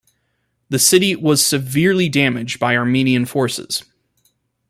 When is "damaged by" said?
2.09-2.75